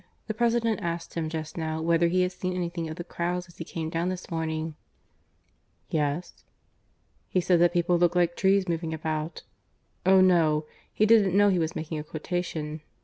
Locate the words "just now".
1.29-1.79